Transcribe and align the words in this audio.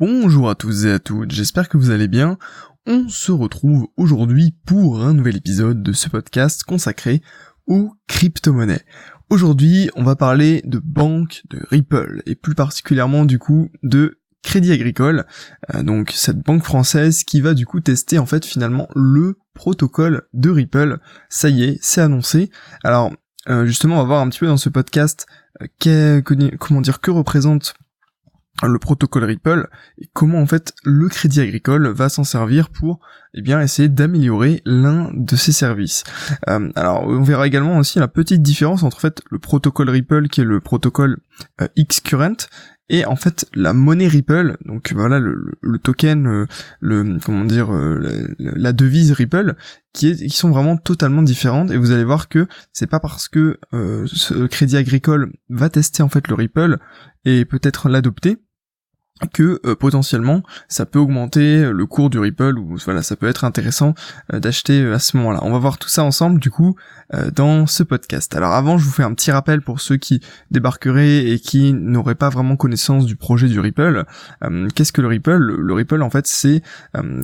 Bonjour 0.00 0.48
à 0.48 0.54
tous 0.54 0.84
et 0.84 0.92
à 0.92 1.00
toutes, 1.00 1.32
j'espère 1.32 1.68
que 1.68 1.76
vous 1.76 1.90
allez 1.90 2.06
bien. 2.06 2.38
On 2.86 3.08
se 3.08 3.32
retrouve 3.32 3.88
aujourd'hui 3.96 4.54
pour 4.64 5.02
un 5.02 5.12
nouvel 5.12 5.34
épisode 5.34 5.82
de 5.82 5.92
ce 5.92 6.08
podcast 6.08 6.62
consacré 6.62 7.20
aux 7.66 7.92
crypto-monnaies. 8.06 8.84
Aujourd'hui, 9.28 9.90
on 9.96 10.04
va 10.04 10.14
parler 10.14 10.62
de 10.64 10.78
banque, 10.78 11.42
de 11.50 11.60
Ripple, 11.72 12.22
et 12.26 12.36
plus 12.36 12.54
particulièrement 12.54 13.24
du 13.24 13.40
coup 13.40 13.70
de 13.82 14.20
Crédit 14.44 14.70
Agricole, 14.70 15.26
euh, 15.74 15.82
donc 15.82 16.12
cette 16.14 16.44
banque 16.44 16.62
française 16.62 17.24
qui 17.24 17.40
va 17.40 17.54
du 17.54 17.66
coup 17.66 17.80
tester 17.80 18.20
en 18.20 18.26
fait 18.26 18.46
finalement 18.46 18.86
le 18.94 19.36
protocole 19.52 20.28
de 20.32 20.50
Ripple. 20.50 21.00
Ça 21.28 21.48
y 21.48 21.64
est, 21.64 21.78
c'est 21.82 22.02
annoncé. 22.02 22.50
Alors 22.84 23.12
euh, 23.48 23.66
justement, 23.66 23.96
on 23.96 24.02
va 24.02 24.04
voir 24.04 24.20
un 24.20 24.28
petit 24.28 24.38
peu 24.38 24.46
dans 24.46 24.58
ce 24.58 24.68
podcast 24.68 25.26
euh, 25.86 26.22
comment 26.60 26.80
dire 26.80 27.00
que 27.00 27.10
représente 27.10 27.74
le 28.66 28.78
protocole 28.78 29.24
Ripple 29.24 29.68
et 29.98 30.08
comment 30.12 30.40
en 30.40 30.46
fait 30.46 30.74
le 30.84 31.08
Crédit 31.08 31.40
Agricole 31.40 31.88
va 31.88 32.08
s'en 32.08 32.24
servir 32.24 32.70
pour 32.70 33.00
eh 33.34 33.42
bien 33.42 33.60
essayer 33.60 33.88
d'améliorer 33.88 34.62
l'un 34.64 35.10
de 35.14 35.36
ses 35.36 35.52
services. 35.52 36.04
Euh, 36.48 36.70
alors 36.74 37.04
on 37.06 37.22
verra 37.22 37.46
également 37.46 37.78
aussi 37.78 37.98
la 37.98 38.08
petite 38.08 38.42
différence 38.42 38.82
entre 38.82 38.96
en 38.96 39.00
fait 39.00 39.22
le 39.30 39.38
protocole 39.38 39.90
Ripple 39.90 40.28
qui 40.28 40.40
est 40.40 40.44
le 40.44 40.60
protocole 40.60 41.18
euh, 41.60 41.68
Xcurrent 41.78 42.48
et 42.88 43.04
en 43.04 43.16
fait 43.16 43.46
la 43.54 43.74
monnaie 43.74 44.08
Ripple 44.08 44.56
donc 44.64 44.92
voilà 44.94 45.18
le, 45.18 45.78
token 45.78 46.26
euh, 46.26 46.46
le 46.80 47.18
comment 47.22 47.44
dire 47.44 47.70
la 48.38 48.72
devise 48.72 49.12
Ripple 49.12 49.56
qui, 49.92 50.08
est, 50.08 50.16
qui 50.16 50.36
sont 50.36 50.50
vraiment 50.50 50.78
totalement 50.78 51.22
différentes 51.22 51.70
et 51.70 51.76
vous 51.76 51.92
allez 51.92 52.04
voir 52.04 52.28
que 52.28 52.48
c'est 52.72 52.86
pas 52.86 52.98
parce 52.98 53.28
que 53.28 53.60
ce 53.72 54.46
crédit 54.46 54.78
agricole 54.78 55.32
va 55.50 55.68
tester 55.68 56.02
en 56.02 56.08
fait 56.08 56.28
le 56.28 56.34
Ripple 56.34 56.78
et 57.26 57.44
peut-être 57.44 57.90
l'adopter 57.90 58.38
que 59.32 59.60
euh, 59.64 59.74
potentiellement 59.74 60.42
ça 60.68 60.86
peut 60.86 60.98
augmenter 60.98 61.70
le 61.70 61.86
cours 61.86 62.10
du 62.10 62.18
Ripple 62.18 62.58
ou 62.58 62.76
voilà 62.84 63.02
ça 63.02 63.16
peut 63.16 63.28
être 63.28 63.44
intéressant 63.44 63.94
euh, 64.32 64.40
d'acheter 64.40 64.80
euh, 64.80 64.94
à 64.94 64.98
ce 64.98 65.16
moment-là. 65.16 65.40
On 65.42 65.50
va 65.50 65.58
voir 65.58 65.78
tout 65.78 65.88
ça 65.88 66.04
ensemble 66.04 66.40
du 66.40 66.50
coup 66.50 66.76
dans 67.34 67.66
ce 67.66 67.82
podcast. 67.82 68.36
Alors 68.36 68.52
avant 68.52 68.76
je 68.76 68.84
vous 68.84 68.90
fais 68.90 69.02
un 69.02 69.14
petit 69.14 69.30
rappel 69.30 69.62
pour 69.62 69.80
ceux 69.80 69.96
qui 69.96 70.20
débarqueraient 70.50 71.26
et 71.26 71.38
qui 71.38 71.72
n'auraient 71.72 72.14
pas 72.14 72.28
vraiment 72.28 72.54
connaissance 72.56 73.06
du 73.06 73.16
projet 73.16 73.48
du 73.48 73.58
Ripple. 73.60 74.04
Qu'est-ce 74.74 74.92
que 74.92 75.00
le 75.00 75.08
Ripple? 75.08 75.38
Le 75.38 75.72
Ripple 75.72 76.02
en 76.02 76.10
fait 76.10 76.26
c'est 76.26 76.62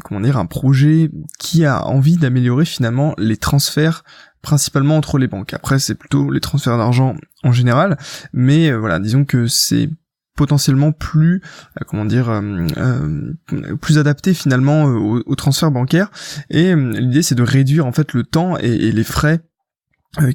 comment 0.02 0.20
dire 0.20 0.38
un 0.38 0.46
projet 0.46 1.10
qui 1.38 1.66
a 1.66 1.84
envie 1.86 2.16
d'améliorer 2.16 2.64
finalement 2.64 3.14
les 3.18 3.36
transferts 3.36 4.04
principalement 4.40 4.96
entre 4.96 5.18
les 5.18 5.28
banques. 5.28 5.52
Après 5.52 5.78
c'est 5.78 5.94
plutôt 5.94 6.30
les 6.30 6.40
transferts 6.40 6.78
d'argent 6.78 7.14
en 7.42 7.52
général, 7.52 7.98
mais 8.32 8.72
voilà 8.72 8.98
disons 8.98 9.26
que 9.26 9.48
c'est 9.48 9.90
potentiellement 10.34 10.92
plus 10.92 11.42
euh, 11.80 11.84
comment 11.86 12.04
dire 12.04 12.28
euh, 12.28 12.66
euh, 12.76 13.76
plus 13.80 13.98
adapté 13.98 14.34
finalement 14.34 14.84
au, 14.84 15.34
transfert 15.34 15.70
bancaire 15.70 16.10
et 16.50 16.74
l'idée 16.74 17.22
c'est 17.22 17.34
de 17.34 17.42
réduire 17.42 17.86
en 17.86 17.92
fait 17.92 18.12
le 18.12 18.24
temps 18.24 18.56
et, 18.58 18.92
les 18.92 19.04
frais 19.04 19.40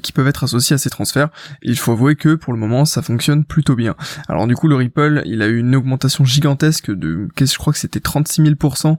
qui 0.02 0.12
peuvent 0.12 0.28
être 0.28 0.44
associés 0.44 0.74
à 0.74 0.78
ces 0.78 0.90
transferts. 0.90 1.30
il 1.62 1.78
faut 1.78 1.92
avouer 1.92 2.14
que 2.14 2.34
pour 2.34 2.52
le 2.52 2.58
moment 2.58 2.84
ça 2.84 3.00
fonctionne 3.00 3.46
plutôt 3.46 3.76
bien. 3.76 3.96
Alors 4.28 4.46
du 4.46 4.54
coup 4.54 4.68
le 4.68 4.74
Ripple 4.74 5.22
il 5.24 5.40
a 5.40 5.46
eu 5.46 5.58
une 5.58 5.74
augmentation 5.74 6.24
gigantesque 6.24 6.90
de, 6.90 7.28
je 7.38 7.56
crois 7.56 7.72
que 7.72 7.78
c'était 7.78 8.00
36 8.00 8.42
000% 8.42 8.98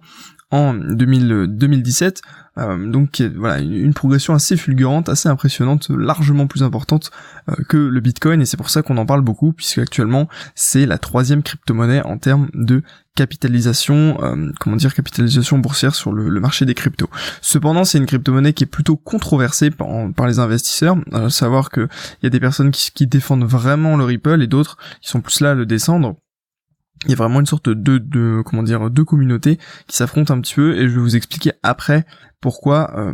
en 0.52 0.74
2017. 0.74 2.22
Euh, 2.58 2.92
donc 2.92 3.22
voilà, 3.38 3.60
une, 3.60 3.94
progression 3.94 4.34
assez 4.34 4.58
fulgurante, 4.58 5.08
assez 5.08 5.30
impressionnante, 5.30 5.90
largement 5.90 6.48
plus 6.48 6.64
importante 6.64 7.10
euh, 7.50 7.56
que 7.70 7.78
le 7.78 8.00
Bitcoin, 8.02 8.42
et 8.42 8.46
c'est 8.46 8.58
pour 8.58 8.70
ça 8.70 8.82
qu'on 8.82 8.98
en 8.98 9.06
parle 9.06 9.22
beaucoup, 9.22 9.54
puisque 9.54 9.78
actuellement 9.78 10.28
c'est 10.54 10.86
la 10.86 10.98
troisième 10.98 11.44
crypto-monnaie 11.44 12.04
en 12.04 12.18
termes 12.18 12.50
de 12.54 12.84
capitalisation, 13.16 14.18
euh, 14.22 14.52
comment 14.60 14.76
dire, 14.76 14.94
capitalisation 14.94 15.60
boursière 15.60 15.96
sur 15.96 16.12
le, 16.12 16.40
marché 16.42 16.66
des 16.66 16.74
cryptos. 16.74 17.10
Cependant, 17.42 17.86
c'est 17.86 17.98
une 17.98 18.06
crypto-monnaie 18.06 18.54
qui 18.54 18.66
est 18.66 18.68
plutôt 18.68 18.98
controversée 18.98 19.72
par, 19.72 20.28
les 20.28 20.40
investisseurs, 20.40 20.98
à 21.14 21.30
savoir 21.30 21.70
que 21.70 21.88
il 22.22 22.26
y 22.26 22.28
a 22.28 22.30
des 22.30 22.40
personnes 22.40 22.72
qui, 22.72 22.92
qui 22.92 23.08
défendent 23.08 23.46
vraiment 23.46 23.96
le 23.96 24.04
Ripple 24.04 24.42
et 24.42 24.48
d'autres 24.48 24.78
qui 25.02 25.10
sont 25.10 25.22
plus 25.22 25.40
là 25.40 25.52
à 25.52 25.54
le 25.54 25.66
descendre 25.66 26.18
il 27.06 27.10
y 27.10 27.14
a 27.14 27.16
vraiment 27.16 27.40
une 27.40 27.46
sorte 27.46 27.70
de, 27.70 27.98
de 27.98 28.42
comment 28.46 28.64
dire 28.64 28.90
deux 28.90 29.06
communautés 29.06 29.58
qui 29.88 29.98
s'affrontent 29.98 30.34
un 30.34 30.42
petit 30.42 30.56
peu 30.56 30.76
et 30.76 30.88
je 30.88 30.94
vais 30.94 31.02
vous 31.02 31.16
expliquer 31.16 31.54
après 31.64 32.06
pourquoi 32.42 32.92
euh, 32.98 33.14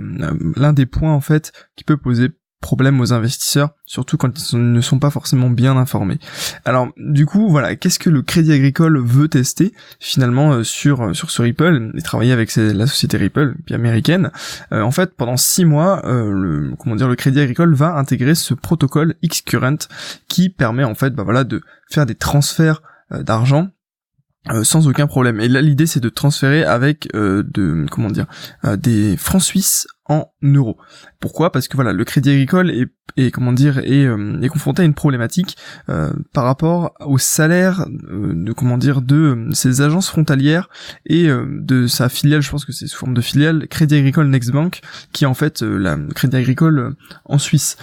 l'un 0.56 0.74
des 0.74 0.86
points 0.86 1.14
en 1.14 1.22
fait 1.22 1.52
qui 1.76 1.84
peut 1.84 1.98
poser 1.98 2.30
problème 2.60 3.00
aux 3.00 3.14
investisseurs, 3.14 3.70
surtout 3.86 4.18
quand 4.18 4.52
ils 4.52 4.74
ne 4.74 4.82
sont 4.82 4.98
pas 4.98 5.12
forcément 5.12 5.50
bien 5.50 5.78
informés. 5.78 6.18
Alors 6.66 6.90
du 6.98 7.26
coup 7.26 7.50
voilà, 7.50 7.76
qu'est-ce 7.76 8.00
que 8.00 8.10
le 8.10 8.24
Crédit 8.24 8.52
Agricole 8.52 9.00
veut 9.00 9.30
tester 9.30 9.74
finalement 10.00 10.52
euh, 10.52 10.64
sur 10.64 11.02
euh, 11.02 11.14
sur 11.14 11.30
ce 11.30 11.44
Ripple 11.44 11.92
et 11.96 12.02
travailler 12.02 12.34
avec 12.34 12.54
la 12.56 12.88
société 12.88 13.16
Ripple, 13.16 13.56
puis 13.66 13.76
américaine? 13.76 14.32
en 14.72 14.92
fait, 14.92 15.16
pendant 15.16 15.38
six 15.38 15.66
mois, 15.66 16.02
le 16.04 16.74
comment 16.80 16.96
dire 16.96 17.08
le 17.08 17.16
Crédit 17.16 17.40
Agricole 17.40 17.74
va 17.76 17.96
intégrer 17.96 18.34
ce 18.36 18.54
protocole 18.54 19.16
Xcurrent 19.24 19.78
qui 20.28 20.50
permet 20.50 20.84
en 20.84 20.96
fait 20.96 21.14
bah 21.14 21.24
voilà 21.24 21.44
de 21.44 21.62
faire 21.90 22.06
des 22.06 22.16
transferts 22.16 22.82
d'argent 23.12 23.70
euh, 24.50 24.64
sans 24.64 24.88
aucun 24.88 25.08
problème. 25.08 25.42
Et 25.42 25.50
là, 25.50 25.62
l'idée, 25.62 25.86
c'est 25.86 26.00
de 26.00 26.10
transférer 26.10 26.64
avec 26.64 27.10
euh, 27.16 27.44
de 27.46 27.86
comment 27.92 28.10
dire 28.10 28.28
euh, 28.64 28.78
des 28.78 29.18
francs 29.18 29.42
suisses 29.42 29.88
en 30.06 30.32
euros. 30.42 30.78
Pourquoi? 31.20 31.52
Parce 31.52 31.68
que 31.68 31.76
voilà, 31.76 31.92
le 31.92 32.06
Crédit 32.06 32.30
Agricole 32.30 32.72
est, 32.72 32.88
est 33.18 33.30
comment 33.30 33.52
dire 33.52 33.80
est, 33.80 34.06
est, 34.06 34.48
confronté 34.48 34.82
à 34.82 34.86
une 34.86 34.94
problématique 34.94 35.58
par 36.32 36.46
rapport 36.46 36.94
au 37.02 37.18
salaire 37.18 37.86
de 37.90 38.54
comment 38.54 38.78
dire 38.78 39.02
de 39.02 39.50
ses 39.52 39.82
agences 39.82 40.08
frontalières 40.08 40.70
et 41.06 41.28
de 41.28 41.88
sa 41.88 42.08
filiale. 42.08 42.42
Je 42.42 42.50
pense 42.50 42.64
que 42.64 42.72
c'est 42.72 42.88
sous 42.88 42.98
forme 42.98 43.16
de 43.16 43.20
filiale 43.20 43.68
Crédit 43.68 43.96
Agricole 43.96 44.30
Next 44.30 44.52
Bank, 44.52 44.80
qui 45.12 45.26
est 45.26 45.28
en 45.28 45.34
fait 45.34 45.62
la 45.62 45.98
Crédit 46.16 46.38
Agricole 46.38 46.96
en 47.26 47.38
Suisse. 47.38 47.76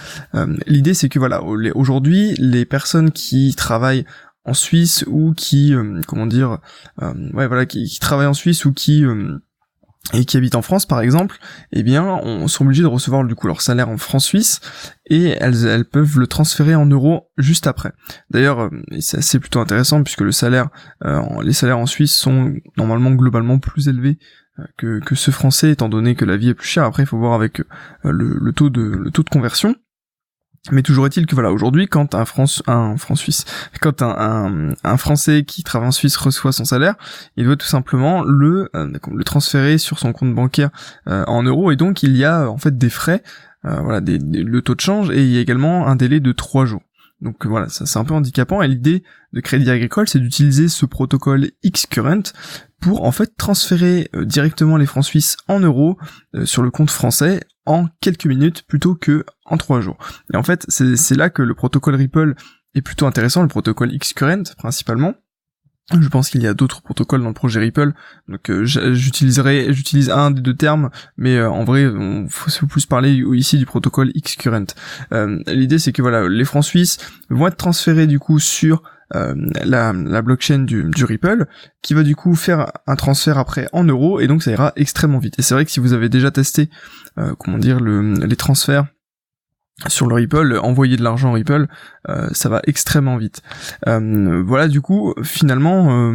L'idée, 0.65 0.95
c'est 0.95 1.09
que 1.09 1.19
voilà, 1.19 1.43
aujourd'hui, 1.43 2.33
les 2.39 2.65
personnes 2.65 3.11
qui 3.11 3.53
travaillent 3.53 4.05
en 4.45 4.53
Suisse 4.53 5.03
ou 5.07 5.33
qui 5.33 5.73
euh, 5.73 6.01
comment 6.07 6.27
dire 6.27 6.59
euh, 7.01 7.13
ouais 7.33 7.47
voilà 7.47 7.65
qui, 7.65 7.85
qui 7.85 7.99
travaillent 7.99 8.27
en 8.27 8.33
Suisse 8.33 8.65
ou 8.65 8.73
qui 8.73 9.03
euh, 9.03 9.37
et 10.13 10.23
qui 10.25 10.37
habitent 10.37 10.53
en 10.53 10.61
France 10.61 10.85
par 10.85 11.01
exemple, 11.01 11.39
eh 11.71 11.81
bien, 11.81 12.03
on 12.03 12.47
sont 12.47 12.63
obligés 12.63 12.83
de 12.83 12.87
recevoir 12.87 13.23
du 13.23 13.33
coup 13.33 13.47
leur 13.47 13.61
salaire 13.61 13.89
en 13.89 13.97
francs 13.97 14.21
suisses 14.21 14.61
et 15.07 15.29
elles, 15.29 15.65
elles 15.65 15.85
peuvent 15.85 16.19
le 16.19 16.27
transférer 16.27 16.75
en 16.75 16.85
euros 16.85 17.31
juste 17.39 17.65
après. 17.65 17.91
D'ailleurs, 18.29 18.69
c'est 18.99 19.17
assez 19.17 19.39
plutôt 19.39 19.59
intéressant 19.59 20.03
puisque 20.03 20.21
les 20.21 20.31
salaires 20.31 20.69
en 21.01 21.85
Suisse 21.87 22.15
sont 22.15 22.53
normalement 22.77 23.13
globalement 23.13 23.57
plus 23.57 23.87
élevés 23.87 24.19
que, 24.77 24.99
que 24.99 25.15
ceux 25.15 25.31
français 25.31 25.71
étant 25.71 25.89
donné 25.89 26.13
que 26.13 26.23
la 26.23 26.37
vie 26.37 26.49
est 26.49 26.53
plus 26.53 26.67
chère. 26.67 26.83
Après, 26.83 27.01
il 27.01 27.07
faut 27.07 27.17
voir 27.17 27.33
avec 27.33 27.63
le 28.03 28.51
taux 28.51 28.69
de 28.69 28.83
le 28.83 29.09
taux 29.09 29.23
de 29.23 29.29
conversion. 29.29 29.75
Mais 30.71 30.81
toujours 30.81 31.05
est-il 31.05 31.27
que 31.27 31.35
voilà, 31.35 31.51
aujourd'hui, 31.51 31.87
quand 31.87 32.15
un 32.15 32.25
France, 32.25 32.63
un 32.65 32.97
franc 32.97 33.15
suisse, 33.15 33.45
quand 33.81 34.01
un, 34.01 34.73
un, 34.83 34.97
Français 34.97 35.43
qui 35.43 35.63
travaille 35.63 35.89
en 35.89 35.91
Suisse 35.91 36.17
reçoit 36.17 36.51
son 36.51 36.65
salaire, 36.65 36.95
il 37.37 37.45
doit 37.45 37.55
tout 37.55 37.67
simplement 37.67 38.23
le, 38.23 38.69
euh, 38.75 38.91
le 39.11 39.23
transférer 39.23 39.77
sur 39.77 39.99
son 39.99 40.11
compte 40.11 40.33
bancaire 40.33 40.71
euh, 41.07 41.23
en 41.27 41.43
euros, 41.43 41.71
et 41.71 41.75
donc 41.75 42.01
il 42.01 42.17
y 42.17 42.25
a 42.25 42.49
en 42.49 42.57
fait 42.57 42.77
des 42.77 42.89
frais, 42.89 43.21
euh, 43.65 43.79
voilà, 43.81 44.01
le 44.01 44.61
taux 44.61 44.73
de 44.73 44.81
change, 44.81 45.11
et 45.11 45.23
il 45.23 45.29
y 45.31 45.37
a 45.37 45.41
également 45.41 45.87
un 45.87 45.95
délai 45.95 46.19
de 46.19 46.31
trois 46.31 46.65
jours. 46.65 46.81
Donc 47.21 47.45
voilà, 47.45 47.69
ça 47.69 47.85
c'est 47.85 47.99
un 47.99 48.03
peu 48.03 48.13
handicapant, 48.13 48.61
et 48.63 48.67
l'idée 48.67 49.03
de 49.33 49.41
Crédit 49.41 49.69
Agricole, 49.69 50.07
c'est 50.07 50.19
d'utiliser 50.19 50.67
ce 50.67 50.87
protocole 50.87 51.51
Xcurrent 51.63 52.33
pour 52.81 53.03
en 53.03 53.11
fait 53.11 53.37
transférer 53.37 54.09
directement 54.15 54.77
les 54.77 54.85
francs 54.85 55.05
suisses 55.05 55.37
en 55.47 55.59
euros 55.59 55.97
sur 56.43 56.61
le 56.61 56.71
compte 56.71 56.91
français 56.91 57.41
en 57.65 57.87
quelques 58.01 58.25
minutes 58.25 58.63
plutôt 58.67 58.95
que 58.95 59.25
en 59.45 59.57
trois 59.57 59.81
jours. 59.81 59.97
Et 60.33 60.37
en 60.37 60.43
fait, 60.43 60.65
c'est 60.69 61.15
là 61.15 61.29
que 61.29 61.41
le 61.41 61.53
protocole 61.53 61.95
Ripple 61.95 62.35
est 62.75 62.81
plutôt 62.81 63.07
intéressant, 63.07 63.41
le 63.41 63.47
protocole 63.47 63.91
Xcurrent 63.97 64.43
principalement. 64.57 65.15
Je 65.93 66.07
pense 66.07 66.31
qu'il 66.31 66.41
y 66.41 66.47
a 66.47 66.55
d'autres 66.55 66.81
protocoles 66.81 67.21
dans 67.21 67.27
le 67.27 67.35
projet 67.35 67.59
Ripple, 67.59 67.93
donc 68.27 68.49
euh, 68.49 68.65
j'utiliserai, 68.65 69.71
j'utilise 69.71 70.09
un 70.09 70.31
des 70.31 70.41
deux 70.41 70.55
termes, 70.55 70.89
mais 71.15 71.37
euh, 71.37 71.47
en 71.47 71.63
vrai, 71.63 71.85
on 71.85 72.27
faut 72.27 72.65
plus 72.65 72.87
parler 72.87 73.23
ici 73.33 73.59
du 73.59 73.67
protocole 73.67 74.11
Xcurrent. 74.13 74.65
Euh, 75.13 75.39
L'idée, 75.45 75.77
c'est 75.77 75.91
que 75.91 76.01
voilà, 76.01 76.27
les 76.27 76.43
francs 76.43 76.63
suisses 76.63 76.97
vont 77.29 77.45
être 77.45 77.57
transférés 77.57 78.07
du 78.07 78.17
coup 78.17 78.39
sur 78.39 78.81
euh, 79.13 79.35
la, 79.63 79.93
blockchain 80.21 80.59
du, 80.59 81.05
Ripple, 81.05 81.45
qui 81.81 81.93
va 81.93 82.03
du 82.03 82.15
coup 82.15 82.35
faire 82.35 82.71
un 82.87 82.95
transfert 82.95 83.37
après 83.37 83.67
en 83.71 83.83
euros, 83.83 84.19
et 84.19 84.27
donc 84.27 84.41
ça 84.41 84.51
ira 84.51 84.73
extrêmement 84.75 85.19
vite. 85.19 85.37
Et 85.37 85.41
c'est 85.41 85.53
vrai 85.53 85.65
que 85.65 85.71
si 85.71 85.79
vous 85.79 85.93
avez 85.93 86.09
déjà 86.09 86.31
testé, 86.31 86.69
euh, 87.17 87.33
comment 87.37 87.57
dire, 87.57 87.79
le, 87.79 88.13
les 88.13 88.35
transferts 88.35 88.85
sur 89.87 90.07
le 90.07 90.15
Ripple, 90.15 90.57
envoyer 90.63 90.95
de 90.97 91.03
l'argent 91.03 91.29
en 91.29 91.33
Ripple, 91.33 91.67
euh, 92.09 92.29
ça 92.31 92.49
va 92.49 92.61
extrêmement 92.65 93.17
vite. 93.17 93.41
voilà, 93.85 94.67
du 94.67 94.81
coup, 94.81 95.13
finalement, 95.21 96.11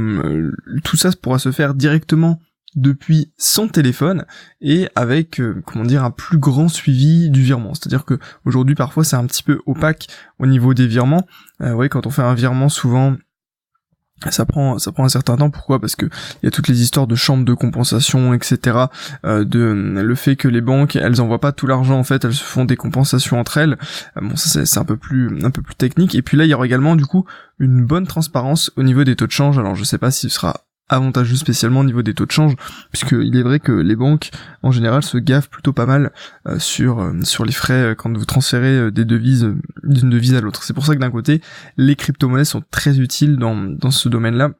tout 0.82 0.96
ça 0.96 1.10
pourra 1.20 1.38
se 1.38 1.52
faire 1.52 1.75
directement 1.75 2.40
depuis 2.76 3.32
son 3.37 3.69
téléphone 3.69 4.25
et 4.61 4.88
avec 4.94 5.40
euh, 5.40 5.62
comment 5.67 5.84
dire 5.84 6.05
un 6.05 6.11
plus 6.11 6.38
grand 6.38 6.69
suivi 6.69 7.31
du 7.31 7.43
virement. 7.43 7.75
C'est-à-dire 7.75 8.05
que 8.05 8.19
aujourd'hui 8.44 8.75
parfois 8.75 9.05
c'est 9.05 9.17
un 9.17 9.26
petit 9.26 9.43
peu 9.43 9.61
opaque 9.67 10.06
au 10.38 10.46
niveau 10.46 10.75
des 10.75 10.87
virements. 10.87 11.26
Euh, 11.61 11.72
ouais, 11.72 11.88
quand 11.88 12.06
on 12.06 12.11
fait 12.11 12.22
un 12.22 12.34
virement 12.34 12.69
souvent 12.69 13.17
ça 14.28 14.44
prend 14.44 14.78
ça 14.78 14.93
prend 14.93 15.05
un 15.05 15.08
certain 15.08 15.37
temps. 15.37 15.50
Pourquoi? 15.50 15.81
Parce 15.81 15.96
que 15.96 16.06
il 16.06 16.44
y 16.44 16.46
a 16.46 16.50
toutes 16.50 16.69
les 16.69 16.82
histoires 16.82 17.06
de 17.06 17.14
chambres 17.14 17.44
de 17.44 17.55
compensation 17.55 18.34
etc 18.34 18.76
euh, 19.25 19.44
de 19.44 19.58
le 19.58 20.14
fait 20.14 20.37
que 20.37 20.46
les 20.46 20.61
banques 20.61 20.96
elles 20.96 21.20
envoient 21.23 21.40
pas 21.40 21.52
tout 21.52 21.66
l'argent 21.66 21.99
en 21.99 22.05
fait 22.05 22.25
elles 22.25 22.34
se 22.34 22.44
font 22.44 22.66
des 22.66 22.76
compensations 22.76 23.40
entre 23.40 23.56
elles. 23.56 23.78
Euh, 24.19 24.20
bon 24.20 24.37
ça 24.37 24.66
c'est 24.66 24.78
un 24.78 24.84
peu 24.84 24.96
plus 24.96 25.43
un 25.43 25.50
peu 25.50 25.62
plus 25.62 25.75
technique. 25.75 26.14
Et 26.14 26.23
puis 26.23 26.37
là 26.37 26.44
il 26.44 26.50
y 26.50 26.55
aura 26.55 26.66
également 26.66 26.96
du 26.96 27.06
coup 27.06 27.25
une 27.58 27.84
bonne 27.84 28.06
transparence 28.06 28.70
au 28.76 28.82
niveau 28.82 29.05
des 29.05 29.16
taux 29.16 29.26
de 29.26 29.32
change. 29.32 29.58
Alors 29.58 29.75
je 29.75 29.84
sais 29.84 29.99
pas 29.99 30.11
si 30.11 30.28
ce 30.28 30.34
sera 30.34 30.64
avantageux 30.90 31.37
spécialement 31.37 31.81
au 31.81 31.84
niveau 31.84 32.02
des 32.02 32.14
taux 32.14 32.26
de 32.26 32.31
change, 32.31 32.54
puisque 32.92 33.12
il 33.12 33.37
est 33.37 33.42
vrai 33.42 33.60
que 33.60 33.72
les 33.72 33.96
banques 33.96 34.31
en 34.62 34.70
général 34.70 35.02
se 35.02 35.16
gavent 35.19 35.48
plutôt 35.48 35.72
pas 35.72 35.87
mal 35.87 36.12
euh, 36.46 36.58
sur 36.58 37.00
euh, 37.00 37.12
sur 37.22 37.44
les 37.44 37.52
frais 37.52 37.72
euh, 37.75 37.94
quand 37.94 38.16
vous 38.16 38.25
transférez 38.25 38.90
des 38.90 39.04
devises 39.04 39.54
d'une 39.84 40.10
devise 40.10 40.34
à 40.34 40.40
l'autre. 40.40 40.64
C'est 40.64 40.75
pour 40.75 40.84
ça 40.84 40.94
que 40.94 41.00
d'un 41.00 41.10
côté, 41.10 41.40
les 41.76 41.96
crypto-monnaies 41.96 42.44
sont 42.44 42.62
très 42.70 42.98
utiles 42.98 43.37
dans 43.37 43.56
dans 43.56 43.90
ce 43.90 44.08
domaine-là 44.08 44.50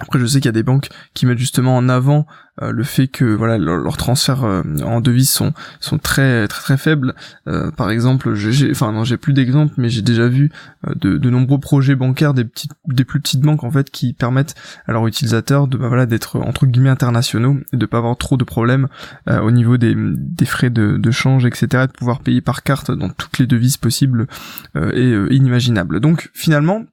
après, 0.00 0.18
je 0.18 0.26
sais 0.26 0.40
qu'il 0.40 0.46
y 0.46 0.48
a 0.48 0.52
des 0.52 0.64
banques 0.64 0.88
qui 1.14 1.24
mettent 1.24 1.38
justement 1.38 1.76
en 1.76 1.88
avant 1.88 2.26
euh, 2.62 2.72
le 2.72 2.82
fait 2.82 3.06
que 3.06 3.24
voilà 3.24 3.58
leurs 3.58 3.96
transferts 3.96 4.44
euh, 4.44 4.62
en 4.84 5.00
devises 5.00 5.30
sont 5.30 5.52
sont 5.78 5.98
très 5.98 6.48
très 6.48 6.62
très 6.62 6.76
faibles. 6.76 7.14
Euh, 7.46 7.70
par 7.70 7.90
exemple, 7.90 8.34
j'ai 8.34 8.72
enfin 8.72 8.90
non, 8.90 9.04
j'ai 9.04 9.16
plus 9.16 9.32
d'exemples, 9.32 9.74
mais 9.76 9.88
j'ai 9.88 10.02
déjà 10.02 10.26
vu 10.26 10.50
de, 10.96 11.30
nombreux 11.30 11.60
projets 11.60 11.94
bancaires 11.94 12.34
des 12.34 12.44
plus 12.44 13.20
petites 13.20 13.40
banques 13.40 13.62
en 13.62 13.70
fait 13.70 13.90
qui 13.90 14.14
permettent 14.14 14.56
à 14.86 14.92
leurs 14.92 15.06
utilisateurs 15.06 15.68
de 15.68 15.76
bah, 15.76 15.86
voilà 15.86 16.06
d'être 16.06 16.40
entre 16.40 16.66
guillemets 16.66 16.90
internationaux 16.90 17.58
et 17.72 17.76
de 17.76 17.86
pas 17.86 17.98
avoir 17.98 18.16
trop 18.16 18.36
de 18.36 18.44
problèmes 18.44 18.88
au 19.28 19.50
niveau 19.52 19.76
des, 19.76 19.94
des 19.96 20.44
frais 20.44 20.70
de, 20.70 20.96
de 20.96 21.10
change 21.12 21.46
etc. 21.46 21.84
Et 21.84 21.86
de 21.86 21.92
pouvoir 21.92 22.20
payer 22.20 22.40
par 22.40 22.64
carte 22.64 22.90
dans 22.90 23.10
toutes 23.10 23.38
les 23.38 23.46
devises 23.46 23.76
possibles 23.76 24.26
et 24.74 25.12
inimaginables. 25.30 26.00
Donc 26.00 26.30
finalement 26.34 26.84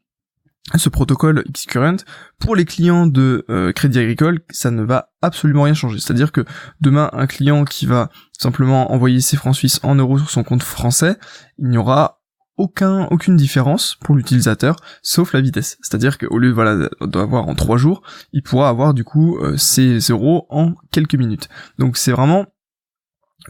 ce 0.75 0.89
protocole 0.89 1.43
Xcurrent, 1.51 1.97
pour 2.39 2.55
les 2.55 2.65
clients 2.65 3.07
de 3.07 3.45
euh, 3.49 3.71
Crédit 3.71 3.99
Agricole, 3.99 4.41
ça 4.49 4.71
ne 4.71 4.83
va 4.83 5.09
absolument 5.21 5.63
rien 5.63 5.73
changer. 5.73 5.99
C'est-à-dire 5.99 6.31
que 6.31 6.45
demain, 6.79 7.09
un 7.13 7.27
client 7.27 7.65
qui 7.65 7.85
va 7.85 8.09
simplement 8.37 8.91
envoyer 8.91 9.21
ses 9.21 9.37
francs 9.37 9.55
suisses 9.55 9.79
en 9.83 9.95
euros 9.95 10.17
sur 10.17 10.29
son 10.29 10.43
compte 10.43 10.63
français, 10.63 11.17
il 11.57 11.69
n'y 11.69 11.77
aura 11.77 12.21
aucun, 12.57 13.07
aucune 13.09 13.35
différence 13.35 13.97
pour 14.01 14.15
l'utilisateur, 14.15 14.75
sauf 15.01 15.33
la 15.33 15.41
vitesse. 15.41 15.77
C'est-à-dire 15.81 16.17
qu'au 16.17 16.37
lieu 16.37 16.51
voilà, 16.51 16.89
d'avoir 17.01 17.47
en 17.47 17.55
trois 17.55 17.77
jours, 17.77 18.03
il 18.33 18.43
pourra 18.43 18.69
avoir 18.69 18.93
du 18.93 19.03
coup 19.03 19.37
euh, 19.39 19.57
ses 19.57 19.97
euros 20.09 20.45
en 20.49 20.73
quelques 20.91 21.15
minutes. 21.15 21.49
Donc 21.79 21.97
c'est 21.97 22.11
vraiment 22.11 22.45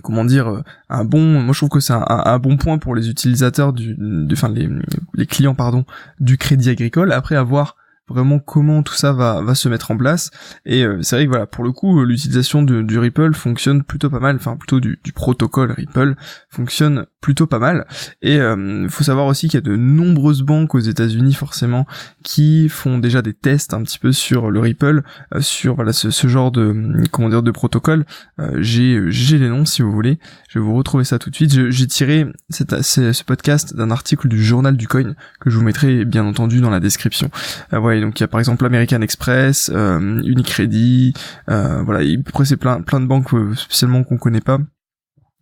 comment 0.02 0.26
dire 0.26 0.48
euh, 0.50 0.64
un 0.90 1.04
bon 1.04 1.42
moi 1.42 1.54
je 1.54 1.60
trouve 1.60 1.70
que 1.70 1.80
c'est 1.80 1.94
un, 1.94 2.40
bon 2.40 2.58
point 2.58 2.78
pour 2.78 2.96
les 2.96 3.10
utilisateurs 3.10 3.74
du 3.74 3.98
enfin 4.32 4.50
les, 4.50 4.70
les 5.14 5.26
clients 5.26 5.56
pardon 5.56 5.86
du 6.20 6.38
crédit 6.38 6.70
agricole. 6.70 7.12
Après 7.12 7.36
avoir 7.36 7.76
vraiment 8.08 8.40
comment 8.40 8.84
tout 8.84 8.94
ça 8.94 9.14
va, 9.14 9.42
va 9.42 9.56
se 9.56 9.70
mettre 9.70 9.92
en 9.92 9.98
place. 9.98 10.32
Et 10.66 10.84
euh, 10.84 11.02
c'est 11.02 11.16
vrai 11.16 11.26
que 11.26 11.30
voilà, 11.30 11.46
pour 11.46 11.64
le 11.64 11.72
coup, 11.72 12.04
l'utilisation 12.04 12.64
du 12.64 13.00
Ripple 13.00 13.34
fonctionne 13.34 13.84
plutôt 13.84 14.10
pas 14.10 14.20
mal, 14.20 14.36
enfin 14.36 14.58
plutôt 14.58 14.80
du, 14.80 15.00
du 15.04 15.12
protocole 15.12 15.72
Ripple 15.72 16.16
fonctionne 16.50 17.06
plutôt 17.22 17.48
pas 17.48 17.60
mal. 17.60 17.86
Et 18.22 18.38
euh, 18.40 18.88
faut 18.90 19.04
savoir 19.04 19.28
aussi 19.28 19.48
qu'il 19.48 19.56
y 19.56 19.58
a 19.58 19.62
de 19.62 19.76
nombreuses 19.76 20.42
banques 20.42 20.76
aux 20.76 20.80
États-Unis 20.80 21.34
forcément 21.34 21.86
qui 22.24 22.70
font 22.70 22.98
déjà 22.98 23.22
des 23.22 23.34
tests 23.34 23.74
un 23.74 23.84
petit 23.84 24.00
peu 24.00 24.12
sur 24.12 24.50
le 24.50 24.60
Ripple, 24.60 25.04
euh, 25.34 25.42
sur 25.42 25.76
voilà 25.76 25.94
ce, 25.94 26.12
ce, 26.12 26.28
genre 26.28 26.52
de 26.52 27.04
comment 27.12 27.30
dire 27.30 27.44
de 27.44 27.52
protocole. 27.52 28.06
j'ai 28.58 29.02
j'ai 29.10 29.38
les 29.38 29.50
noms 29.50 29.66
si 29.66 29.82
vous 29.82 29.92
voulez. 29.92 30.20
Je 30.50 30.60
vais 30.60 30.66
vous 30.66 30.76
retrouver 30.76 31.04
ça 31.04 31.20
tout 31.20 31.30
de 31.30 31.36
suite. 31.36 31.70
J'ai 31.70 31.88
tiré 31.88 32.26
cette, 32.50 32.82
ce 32.82 33.24
podcast 33.24 33.76
d'un 33.76 33.92
article 33.92 34.28
du 34.28 34.44
journal 34.44 34.76
du 34.76 34.88
coin 34.88 35.14
que 35.40 35.50
je 35.50 35.58
vous 35.58 35.64
mettrai 35.64 36.06
bien 36.06 36.26
entendu 36.26 36.62
dans 36.62 36.70
la 36.70 36.80
description. 36.80 37.30
Donc 38.00 38.20
il 38.20 38.22
y 38.22 38.24
a 38.24 38.28
par 38.28 38.40
exemple 38.40 38.66
American 38.66 39.02
Express, 39.02 39.70
euh, 39.74 40.22
Unicredit, 40.24 41.14
euh, 41.50 41.82
voilà, 41.84 42.08
après 42.26 42.46
c'est 42.46 42.58
plein 42.58 42.82
plein 42.82 43.02
de 43.02 43.08
banques 43.08 43.34
euh, 43.34 43.54
spécialement 43.56 44.04
qu'on 44.04 44.18
connaît 44.18 44.42
pas 44.42 44.60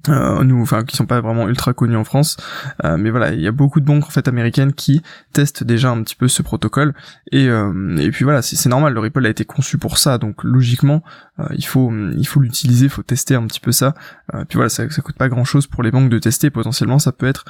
euh, 0.07 0.43
nous 0.43 0.61
enfin 0.61 0.83
qui 0.85 0.95
sont 0.95 1.05
pas 1.05 1.19
vraiment 1.19 1.49
ultra 1.49 1.73
connus 1.73 1.97
en 1.97 2.03
France. 2.05 2.37
Euh, 2.85 2.97
mais 2.97 3.09
voilà 3.09 3.33
il 3.33 3.41
y 3.41 3.47
a 3.47 3.51
beaucoup 3.51 3.81
de 3.81 3.85
banques 3.85 4.05
en 4.05 4.09
fait 4.09 4.27
américaines 4.27 4.71
qui 4.73 5.01
testent 5.33 5.63
déjà 5.63 5.89
un 5.89 6.01
petit 6.03 6.15
peu 6.15 6.27
ce 6.27 6.41
protocole. 6.41 6.93
Et 7.31 7.47
euh, 7.47 7.97
et 7.97 8.09
puis 8.11 8.23
voilà 8.23 8.41
c'est 8.41 8.69
normal 8.69 8.93
le 8.93 8.99
Ripple 8.99 9.25
a 9.25 9.29
été 9.29 9.43
conçu 9.43 9.77
pour 9.77 9.97
ça. 9.97 10.17
Donc 10.17 10.43
logiquement 10.43 11.03
euh, 11.39 11.47
il 11.57 11.65
faut 11.65 11.91
il 12.17 12.25
faut 12.25 12.39
l'utiliser 12.39 12.85
il 12.85 12.89
faut 12.89 13.03
tester 13.03 13.35
un 13.35 13.45
petit 13.45 13.59
peu 13.59 13.71
ça. 13.71 13.93
Euh, 14.33 14.45
puis 14.45 14.55
voilà 14.55 14.69
ça, 14.69 14.89
ça 14.89 15.01
coûte 15.01 15.17
pas 15.17 15.27
grand 15.27 15.43
chose 15.43 15.67
pour 15.67 15.83
les 15.83 15.91
banques 15.91 16.09
de 16.09 16.19
tester. 16.19 16.49
Potentiellement 16.49 16.99
ça 16.99 17.11
peut 17.11 17.27
être 17.27 17.45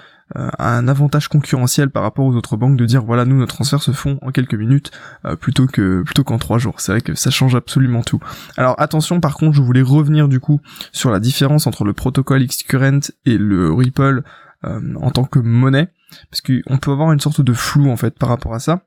un 0.60 0.88
avantage 0.88 1.28
concurrentiel 1.28 1.90
par 1.90 2.04
rapport 2.04 2.24
aux 2.24 2.36
autres 2.36 2.56
banques 2.56 2.78
de 2.78 2.86
dire 2.86 3.04
voilà 3.04 3.26
nous 3.26 3.40
nos 3.40 3.48
transferts 3.48 3.82
se 3.82 3.90
font 3.92 4.20
en 4.22 4.30
quelques 4.30 4.54
minutes 4.54 4.92
plutôt 5.40 5.66
que 5.66 6.04
plutôt 6.04 6.24
qu'en 6.24 6.38
trois 6.38 6.60
jours. 6.60 6.82
C'est 6.82 6.92
vrai 6.92 7.02
que 7.02 7.16
ça 7.16 7.32
change 7.32 7.56
absolument 7.56 8.04
tout. 8.04 8.20
Alors 8.56 8.76
attention 8.80 9.20
par 9.20 9.34
contre 9.34 9.56
je 9.56 9.62
voulais 9.64 9.82
revenir 9.82 10.28
du 10.28 10.40
coup 10.40 10.62
sur 10.92 11.10
la 11.10 11.20
différence 11.20 11.66
entre 11.66 11.84
le 11.84 11.94
protocole 11.94 12.39
Xcurrent 12.48 13.00
et 13.26 13.38
le 13.38 13.72
Ripple 13.74 14.24
euh, 14.66 14.96
en 14.96 15.12
tant 15.12 15.24
que 15.24 15.40
monnaie, 15.40 15.90
parce 16.30 16.42
qu'on 16.42 16.78
peut 16.78 16.92
avoir 16.92 17.12
une 17.14 17.20
sorte 17.20 17.42
de 17.42 17.54
flou 17.54 17.90
en 17.90 17.98
fait 17.98 18.18
par 18.18 18.30
rapport 18.30 18.54
à 18.54 18.60
ça. 18.60 18.86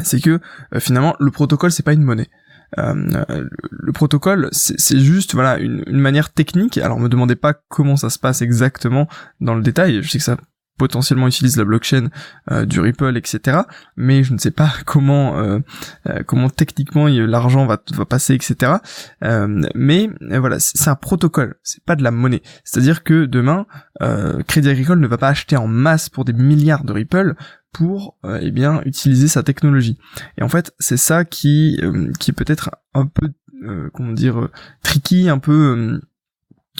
C'est 0.00 0.20
que 0.20 0.40
euh, 0.74 0.80
finalement 0.80 1.14
le 1.20 1.30
protocole 1.30 1.70
c'est 1.70 1.82
pas 1.82 1.92
une 1.92 2.02
monnaie. 2.02 2.30
Euh, 2.78 3.44
le 3.70 3.92
protocole, 3.92 4.48
c'est 4.52 4.98
juste 4.98 5.34
voilà 5.34 5.58
une, 5.58 5.84
une, 5.86 6.00
manière 6.00 6.32
technique. 6.32 6.78
Alors 6.78 6.98
me 6.98 7.08
demandez 7.08 7.36
pas 7.36 7.52
comment 7.52 7.96
ça 7.96 8.08
se 8.08 8.18
passe 8.18 8.40
exactement 8.40 9.08
dans 9.40 9.54
le 9.54 9.62
détail. 9.62 10.02
Je 10.02 10.08
sais 10.08 10.18
que 10.18 10.24
ça 10.24 10.38
potentiellement 10.82 11.28
utilise 11.28 11.56
la 11.56 11.64
blockchain 11.64 12.08
euh, 12.50 12.66
du 12.66 12.80
Ripple, 12.80 13.16
etc. 13.16 13.58
Mais 13.94 14.24
je 14.24 14.32
ne 14.32 14.38
sais 14.38 14.50
pas 14.50 14.72
comment 14.84 15.38
euh, 15.38 15.60
euh, 16.08 16.24
comment 16.26 16.50
techniquement 16.50 17.06
l'argent 17.06 17.66
va, 17.66 17.78
passer, 18.04 18.34
etc. 18.34 18.72
mais 19.76 20.10
voilà, 20.20 20.58
c'est 20.58 20.88
un 20.88 20.96
protocole, 20.96 21.54
c'est 21.62 21.84
pas 21.84 21.94
de 21.94 22.02
la 22.02 22.10
monnaie. 22.10 22.42
C'est-à-dire 22.64 23.04
que 23.04 23.26
demain, 23.26 23.66
Crédit 24.48 24.70
Agricole 24.70 24.98
ne 24.98 25.06
va 25.06 25.18
pas 25.18 25.28
acheter 25.28 25.56
en 25.56 25.68
masse 25.68 26.08
pour 26.08 26.24
des 26.24 26.32
milliards 26.32 26.82
de 26.82 26.92
Ripple 26.92 27.36
pour 27.72 28.18
eh 28.40 28.50
bien 28.50 28.82
utiliser 28.84 29.28
sa 29.28 29.44
technologie. 29.44 29.98
Et 30.36 30.42
en 30.42 30.48
fait, 30.48 30.74
c'est 30.80 30.96
ça 30.96 31.24
qui 31.24 31.80
qui 32.18 32.32
est 32.32 32.34
peut-être 32.34 32.70
un 32.94 33.06
peu 33.06 33.32
comment 33.92 34.12
dire 34.12 34.48
tricky, 34.82 35.28
un 35.28 35.38
peu 35.38 36.00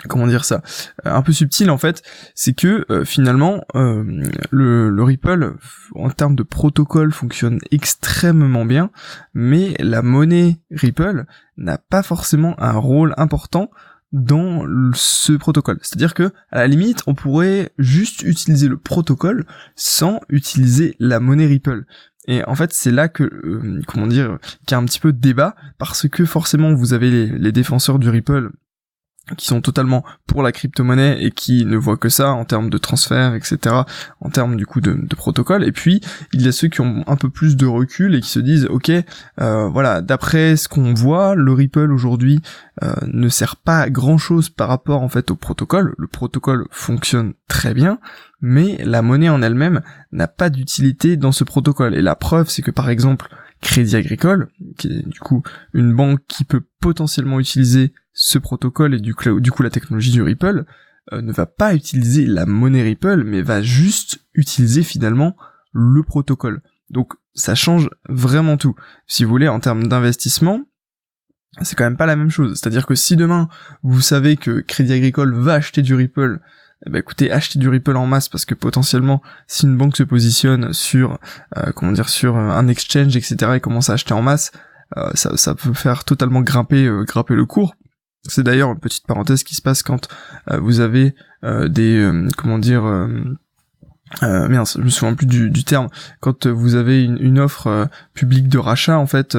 comment 0.09 0.27
dire 0.27 0.44
ça? 0.44 0.62
Euh, 1.06 1.15
un 1.15 1.23
peu 1.23 1.33
subtil 1.33 1.71
en 1.71 1.79
fait 1.79 2.03
c'est 2.35 2.55
que 2.55 2.85
euh, 2.91 3.05
finalement 3.05 3.65
euh, 3.75 4.25
le, 4.50 4.91
le, 4.91 5.03
Ripple 5.03 5.56
en 5.94 6.11
termes 6.11 6.37
de 6.37 6.43
protocole 6.43 7.12
fonctionne 7.12 7.59
extrêmement 7.71 8.65
bien 8.65 8.91
mais 9.35 9.75
la 9.79 10.03
monnaie 10.03 10.61
Ripple 10.71 11.27
n'a 11.56 11.79
pas 11.79 12.03
forcément 12.03 12.55
un 12.59 12.73
rôle 12.73 13.15
important 13.17 13.70
dans 14.13 14.67
ce 14.93 15.32
protocole. 15.32 15.79
C'est-à-dire 15.81 16.13
que, 16.13 16.32
à 16.51 16.58
la 16.58 16.67
limite, 16.67 17.03
on 17.06 17.15
pourrait 17.15 17.72
juste 17.79 18.22
utiliser 18.22 18.69
le 18.69 18.77
protocole 18.77 19.46
sans 19.75 20.20
utiliser 20.29 20.96
la 20.99 21.19
monnaie 21.19 21.46
Ripple. 21.46 21.87
Et 22.29 22.44
en 22.44 22.55
fait, 22.55 22.72
c'est 22.72 22.91
là 22.91 23.08
que, 23.08 23.81
comment 23.87 24.06
dire, 24.06 24.39
qu'il 24.67 24.72
y 24.72 24.75
a 24.75 24.79
un 24.79 24.84
petit 24.84 25.01
peu 25.01 25.13
de 25.13 25.19
débat, 25.19 25.56
parce 25.79 26.08
que 26.08 26.25
forcément, 26.25 26.75
vous 26.75 26.93
avez 26.93 27.27
les 27.27 27.53
défenseurs 27.53 27.99
du 27.99 28.11
Ripple 28.11 28.51
qui 29.36 29.46
sont 29.46 29.60
totalement 29.60 30.05
pour 30.26 30.43
la 30.43 30.52
crypto-monnaie 30.52 31.22
et 31.22 31.31
qui 31.31 31.64
ne 31.64 31.76
voient 31.76 31.96
que 31.96 32.08
ça 32.08 32.32
en 32.32 32.44
termes 32.44 32.70
de 32.70 32.79
transfert, 32.79 33.34
etc., 33.34 33.76
en 34.20 34.31
termes 34.31 34.56
du 34.56 34.67
coup 34.67 34.81
de, 34.81 34.93
protocole. 35.14 35.64
Et 35.64 35.72
puis 35.72 36.00
il 36.32 36.43
y 36.43 36.48
a 36.48 36.52
ceux 36.52 36.69
qui 36.69 36.81
ont 36.81 37.05
un 37.06 37.17
peu 37.17 37.31
plus 37.31 37.56
de 37.56 37.67
recul 37.67 38.14
et 38.14 38.20
qui 38.20 38.29
se 38.29 38.41
disent, 38.41 38.67
ok, 38.67 38.91
euh, 39.41 39.69
voilà, 39.69 40.00
d'après 40.00 40.56
ce 40.56 40.69
qu'on 40.69 40.94
voit, 40.94 41.34
le 41.34 41.52
Ripple 41.52 41.93
aujourd'hui 41.93 42.41
euh, 42.82 42.94
ne 43.06 43.29
sert 43.29 43.56
pas 43.56 43.81
à 43.81 43.91
grand 43.91 44.19
chose 44.19 44.48
par 44.50 44.69
rapport 44.69 45.02
en 45.02 45.08
fait 45.08 45.31
au 45.31 45.36
protocole. 45.36 45.94
Le 45.98 46.08
protocole 46.08 46.67
fonctionne 46.70 47.34
très 47.48 47.74
bien, 47.74 47.98
mais 48.41 48.79
la 48.84 49.02
monnaie 49.02 49.29
en 49.29 49.43
elle-même 49.43 49.82
n'a 50.10 50.29
pas 50.29 50.50
d'utilité 50.50 51.17
dans 51.17 51.32
ce 51.32 51.44
protocole. 51.44 51.94
Et 51.94 52.02
la 52.02 52.17
preuve, 52.17 52.48
c'est 52.48 52.62
que 52.62 52.70
par 52.72 52.91
exemple 52.91 53.29
Crédit 53.62 53.96
Agricole, 53.96 54.48
qui 54.76 54.88
est 54.88 55.08
du 55.08 55.20
coup 55.20 55.42
une 55.72 55.94
banque 55.94 56.20
qui 56.26 56.44
peut 56.44 56.64
potentiellement 56.81 57.40
utiliser 57.40 57.94
ce 58.12 58.38
protocole 58.38 58.94
et 58.94 59.00
du, 59.00 59.14
coup 59.14 59.62
la 59.62 59.70
technologie 59.70 60.10
du 60.10 60.20
Ripple, 60.20 60.66
euh, 61.12 61.22
ne 61.22 61.32
va 61.32 61.46
pas 61.46 61.74
utiliser 61.74 62.26
la 62.26 62.44
monnaie 62.44 62.82
Ripple, 62.82 63.22
mais 63.24 63.40
va 63.40 63.62
juste 63.62 64.20
utiliser 64.34 64.82
finalement 64.82 65.36
le 65.72 66.02
protocole. 66.02 66.60
Donc 66.90 67.14
ça 67.34 67.54
change 67.54 67.88
vraiment 68.08 68.56
tout. 68.56 68.74
Si 69.06 69.24
vous 69.24 69.31
voulez, 69.31 69.48
en 69.48 69.60
termes 69.60 69.86
d'investissement, 69.86 70.64
c'est 71.62 71.76
quand 71.76 71.84
même 71.84 71.96
pas 71.96 72.06
la 72.06 72.16
même 72.16 72.31
chose. 72.31 72.58
C'est-à-dire 72.58 72.86
que 72.86 72.94
si 72.96 73.16
demain 73.16 73.48
vous 73.82 74.00
savez 74.00 74.36
que 74.36 74.60
Crédit 74.60 74.92
Agricole 74.92 75.34
va 75.34 75.54
acheter 75.54 75.82
du 75.82 75.94
Ripple 75.94 76.40
ben 76.91 76.98
écoutez, 76.98 77.31
achetez 77.31 77.58
du 77.58 77.69
Ripple 77.69 77.96
en 77.96 78.06
masse 78.06 78.29
parce 78.29 78.44
que 78.44 78.55
potentiellement, 78.55 79.22
si 79.46 79.67
une 79.67 79.77
banque 79.77 79.96
se 79.96 80.03
positionne 80.03 80.72
sur, 80.72 81.19
euh, 81.56 81.70
comment 81.74 81.93
dire, 81.93 82.08
sur 82.08 82.36
euh, 82.36 82.51
un 82.51 82.67
exchange, 82.67 83.17
etc., 83.17 83.53
et 83.55 83.60
commence 83.60 83.89
à 83.89 83.94
acheter 83.94 84.15
en 84.15 84.22
masse, 84.22 84.51
euh, 84.96 85.10
ça, 85.15 85.36
ça 85.36 85.55
peut 85.55 85.74
faire 85.74 86.05
totalement 86.05 86.41
grimper, 86.41 86.91
grimper 87.06 87.34
le 87.34 87.46
cours. 87.46 87.74
C'est 88.29 88.43
d'ailleurs 88.43 88.70
une 88.70 88.81
petite 88.81 89.06
parenthèse 89.06 89.43
qui 89.43 89.55
se 89.55 89.62
passe 89.62 89.82
quand 89.82 90.08
vous 90.60 90.79
avez 90.79 91.12
des, 91.43 92.08
comment 92.36 92.60
dire, 92.60 92.84
euh, 92.84 94.48
merde, 94.48 94.69
je 94.77 94.81
me 94.81 94.91
souviens 94.91 95.15
plus 95.15 95.27
du, 95.27 95.51
du 95.51 95.65
terme. 95.65 95.89
Quand 96.20 96.46
vous 96.46 96.77
avez 96.77 97.03
une, 97.03 97.19
une 97.19 97.41
offre 97.41 97.89
publique 98.15 98.46
de 98.46 98.58
rachat, 98.58 98.96
en 98.96 99.08
fait, 99.08 99.36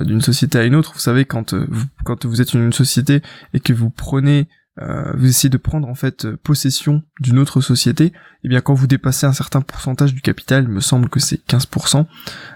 d'une 0.00 0.22
société 0.22 0.58
à 0.58 0.64
une 0.64 0.74
autre, 0.74 0.94
vous 0.94 1.00
savez, 1.00 1.26
quand 1.26 1.52
vous, 1.52 1.84
quand 2.06 2.24
vous 2.24 2.40
êtes 2.40 2.54
une 2.54 2.72
société 2.72 3.20
et 3.52 3.60
que 3.60 3.74
vous 3.74 3.90
prenez 3.90 4.48
euh, 4.80 5.12
vous 5.16 5.26
essayez 5.26 5.48
de 5.48 5.56
prendre 5.56 5.88
en 5.88 5.94
fait 5.94 6.30
possession 6.36 7.02
d'une 7.20 7.38
autre 7.38 7.60
société, 7.60 8.06
et 8.06 8.12
eh 8.44 8.48
bien 8.48 8.60
quand 8.60 8.74
vous 8.74 8.86
dépassez 8.86 9.26
un 9.26 9.32
certain 9.32 9.62
pourcentage 9.62 10.14
du 10.14 10.20
capital, 10.20 10.64
il 10.64 10.70
me 10.70 10.80
semble 10.80 11.08
que 11.08 11.18
c'est 11.18 11.40
15%, 11.46 12.00
euh, 12.00 12.04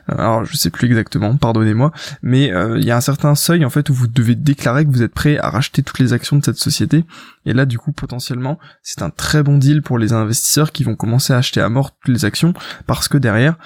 alors 0.08 0.44
je 0.44 0.56
sais 0.56 0.70
plus 0.70 0.86
exactement, 0.86 1.34
pardonnez-moi, 1.36 1.92
mais 2.22 2.52
euh, 2.52 2.78
il 2.78 2.84
y 2.84 2.90
a 2.90 2.96
un 2.96 3.00
certain 3.00 3.34
seuil 3.34 3.64
en 3.64 3.70
fait 3.70 3.88
où 3.88 3.94
vous 3.94 4.06
devez 4.06 4.34
déclarer 4.34 4.84
que 4.84 4.90
vous 4.90 5.02
êtes 5.02 5.14
prêt 5.14 5.38
à 5.38 5.48
racheter 5.48 5.82
toutes 5.82 5.98
les 5.98 6.12
actions 6.12 6.36
de 6.36 6.44
cette 6.44 6.58
société, 6.58 7.06
et 7.46 7.54
là 7.54 7.64
du 7.64 7.78
coup 7.78 7.92
potentiellement 7.92 8.58
c'est 8.82 9.02
un 9.02 9.10
très 9.10 9.42
bon 9.42 9.56
deal 9.56 9.80
pour 9.80 9.98
les 9.98 10.12
investisseurs 10.12 10.72
qui 10.72 10.84
vont 10.84 10.96
commencer 10.96 11.32
à 11.32 11.38
acheter 11.38 11.62
à 11.62 11.70
mort 11.70 11.92
toutes 11.92 12.12
les 12.12 12.26
actions, 12.26 12.52
parce 12.86 13.08
que 13.08 13.16
derrière, 13.16 13.56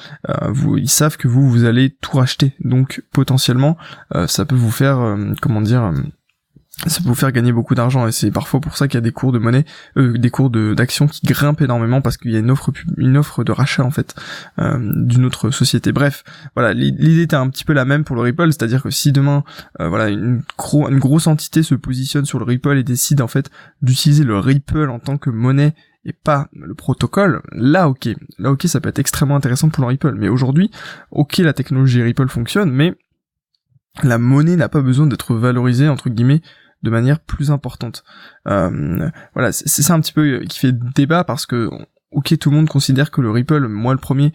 vous, 0.49 0.76
ils 0.76 0.88
savent 0.88 1.16
que 1.16 1.28
vous, 1.28 1.49
vous 1.49 1.64
allez 1.64 1.90
tout 2.00 2.16
racheter, 2.16 2.54
donc 2.61 3.02
potentiellement 3.12 3.76
ça 4.26 4.44
peut 4.44 4.54
vous 4.54 4.70
faire, 4.70 5.16
comment 5.40 5.61
dire 5.61 5.92
ça 6.87 7.00
peut 7.00 7.09
vous 7.09 7.14
faire 7.14 7.31
gagner 7.33 7.52
beaucoup 7.52 7.75
d'argent 7.75 8.07
et 8.07 8.12
c'est 8.12 8.31
parfois 8.31 8.61
pour 8.61 8.76
ça 8.76 8.88
qu'il 8.88 8.97
y 8.97 8.99
a 8.99 9.00
des 9.00 9.12
cours 9.12 9.33
de 9.33 9.38
monnaie, 9.38 9.64
euh, 9.97 10.19
des 10.19 10.31
cours 10.31 10.50
de 10.50 10.75
d'action 10.75 11.07
qui 11.07 11.25
grimpent 11.25 11.61
énormément 11.61 12.00
parce 12.00 12.16
qu'il 12.16 12.33
y 12.33 12.37
a 12.37 12.40
une 12.40 12.50
offre 12.50 12.73
une 12.97 13.16
offre 13.16 13.45
de 13.45 13.52
rachat 13.52 13.85
en 13.85 13.90
fait 13.90 14.14
euh, 14.59 14.78
d'une 14.81 15.25
autre 15.25 15.50
société. 15.50 15.93
Bref, 15.93 16.25
voilà, 16.57 16.75
l'idée 16.75 17.23
était 17.23 17.37
un 17.37 17.49
petit 17.49 17.64
peu 17.64 17.73
la 17.73 17.85
même 17.85 18.04
pour 18.04 18.16
le 18.16 18.23
Ripple, 18.23 18.52
c'est-à-dire 18.52 18.83
que 18.83 18.90
si 18.90 19.12
demain 19.12 19.45
euh, 19.81 19.88
voilà 19.88 20.09
une, 20.09 20.43
une 20.73 20.99
grosse 20.99 21.26
entité 21.26 21.62
se 21.62 21.75
positionne 21.76 22.25
sur 22.25 22.38
le 22.38 22.45
Ripple 22.45 22.76
et 22.76 22.83
décide 22.85 23.21
en 23.21 23.28
fait 23.28 23.50
d'utiliser 23.81 24.25
le 24.25 24.38
Ripple 24.38 24.90
en 24.90 24.99
tant 24.99 25.16
que 25.16 25.31
monnaie 25.31 25.75
et 26.04 26.12
pas 26.12 26.49
le 26.52 26.75
protocole, 26.75 27.40
là 27.52 27.88
ok, 27.88 28.09
là 28.38 28.50
ok 28.50 28.64
ça 28.66 28.81
peut 28.81 28.90
être 28.90 28.99
extrêmement 28.99 29.37
intéressant 29.37 29.69
pour 29.69 29.83
le 29.83 29.88
Ripple. 29.88 30.16
Mais 30.19 30.28
aujourd'hui, 30.28 30.71
ok 31.12 31.38
la 31.38 31.52
technologie 31.52 32.02
Ripple 32.02 32.28
fonctionne, 32.28 32.71
mais 32.71 32.95
la 34.02 34.19
monnaie 34.19 34.57
n'a 34.57 34.69
pas 34.69 34.81
besoin 34.81 35.07
d'être 35.07 35.35
valorisée 35.37 35.88
entre 35.88 36.11
guillemets 36.11 36.43
de 36.84 36.90
manière 36.90 37.18
plus 37.18 37.50
importante. 37.50 38.04
Euh, 38.46 39.10
voilà, 39.32 39.50
c'est 39.50 39.82
ça 39.82 39.94
un 39.94 40.00
petit 40.00 40.12
peu 40.12 40.40
qui 40.48 40.58
fait 40.60 40.72
débat 40.94 41.24
parce 41.24 41.46
que 41.46 41.68
ok 42.12 42.38
tout 42.38 42.50
le 42.50 42.56
monde 42.56 42.68
considère 42.68 43.10
que 43.10 43.20
le 43.20 43.30
Ripple, 43.30 43.66
moi 43.66 43.92
le 43.92 43.98
premier, 43.98 44.32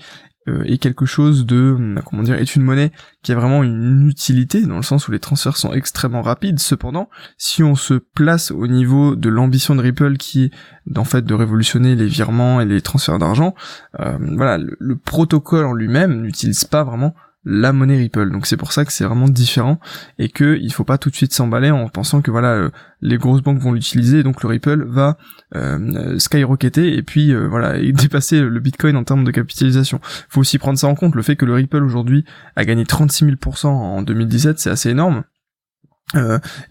euh, 0.48 0.64
est 0.64 0.78
quelque 0.78 1.06
chose 1.06 1.46
de 1.46 1.96
comment 2.06 2.24
dire 2.24 2.36
est 2.36 2.56
une 2.56 2.64
monnaie 2.64 2.92
qui 3.24 3.32
a 3.32 3.36
vraiment 3.36 3.62
une 3.64 4.08
utilité 4.08 4.66
dans 4.66 4.78
le 4.78 4.84
sens 4.84 5.08
où 5.08 5.12
les 5.12 5.20
transferts 5.20 5.58
sont 5.58 5.74
extrêmement 5.74 6.22
rapides. 6.22 6.60
Cependant, 6.60 7.10
si 7.38 7.62
on 7.62 7.76
se 7.76 7.94
place 7.94 8.52
au 8.52 8.66
niveau 8.66 9.16
de 9.16 9.30
l'ambition 9.30 9.76
de 9.76 9.82
Ripple 9.82 10.18
qui 10.18 10.46
est 10.46 10.98
en 10.98 11.04
fait 11.04 11.24
de 11.24 11.34
révolutionner 11.34 11.96
les 11.96 12.08
virements 12.08 12.62
et 12.62 12.66
les 12.66 12.82
transferts 12.82 13.20
d'argent, 13.20 13.54
euh, 14.00 14.18
voilà 14.36 14.58
le 14.58 14.98
protocole 14.98 15.66
en 15.66 15.74
lui-même 15.74 16.22
n'utilise 16.22 16.64
pas 16.64 16.84
vraiment 16.84 17.14
la 17.46 17.72
monnaie 17.72 17.98
Ripple. 17.98 18.32
Donc 18.32 18.46
c'est 18.46 18.58
pour 18.58 18.74
ça 18.74 18.86
que 18.86 18.92
c'est 18.92 19.06
vraiment 19.06 19.30
différent 19.30 19.80
et 20.18 20.30
que 20.30 20.58
il 20.62 20.74
faut 20.74 20.84
pas 20.84 20.98
tout 20.98 21.10
de 21.10 21.16
suite 21.16 21.34
s'emballer 21.34 21.72
en 21.72 21.88
pensant 21.88 22.22
que 22.22 22.32
voilà 22.32 22.54
euh, 22.54 22.70
les 23.02 23.18
grosses 23.18 23.42
banques 23.42 23.60
vont 23.60 23.72
l'utiliser 23.72 24.24
donc 24.24 24.44
le 24.44 24.50
Ripple 24.50 24.86
va 24.86 25.18
euh, 25.56 26.20
skyrocketer 26.20 26.96
et 26.96 27.02
puis 27.02 27.32
euh, 27.32 27.48
voilà 27.48 27.78
et 27.80 27.92
dépasser 27.92 28.42
le 28.42 28.60
Bitcoin 28.60 28.98
en 28.98 29.04
termes 29.04 29.24
de 29.24 29.32
capitalisation. 29.32 30.00
Faut 30.30 30.42
aussi 30.42 30.58
prendre 30.58 30.78
ça 30.78 30.88
en 30.88 30.96
compte 30.96 31.16
le 31.16 31.22
fait 31.22 31.36
que 31.36 31.46
le 31.46 31.54
Ripple 31.54 31.84
aujourd'hui 31.84 32.26
a 32.56 32.66
gagné 32.66 32.86
36 32.86 33.26
000% 33.26 33.68
en 33.68 34.02
2017, 34.02 34.60
c'est 34.60 34.70
assez 34.70 34.90
énorme. 34.90 35.24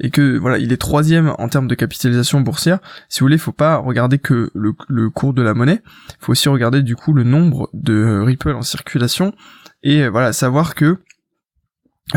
et 0.01 0.11
que 0.11 0.37
voilà, 0.37 0.59
il 0.59 0.73
est 0.73 0.79
troisième 0.79 1.33
en 1.39 1.49
termes 1.49 1.69
de 1.69 1.77
capitalisation 1.77 2.41
boursière. 2.41 2.81
Si 3.09 3.21
vous 3.21 3.25
voulez, 3.27 3.39
faut 3.39 3.53
pas 3.53 3.77
regarder 3.77 4.19
que 4.19 4.51
le, 4.53 4.73
le 4.89 5.11
cours 5.11 5.33
de 5.33 5.43
la 5.43 5.55
monnaie, 5.55 5.81
faut 6.19 6.33
aussi 6.33 6.49
regarder 6.49 6.83
du 6.83 6.97
coup 6.97 7.13
le 7.13 7.23
nombre 7.23 7.71
de 7.73 8.21
Ripple 8.21 8.51
en 8.51 8.63
circulation 8.63 9.33
et 9.83 10.03
euh, 10.03 10.11
voilà, 10.11 10.33
savoir 10.33 10.75
que 10.75 10.99